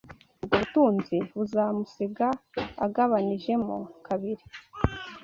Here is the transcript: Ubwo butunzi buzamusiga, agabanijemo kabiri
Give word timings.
Ubwo 0.41 0.53
butunzi 0.61 1.17
buzamusiga, 1.37 2.27
agabanijemo 2.85 3.75
kabiri 4.07 4.43